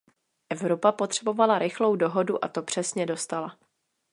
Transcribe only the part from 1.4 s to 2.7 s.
rychlou dohodu a to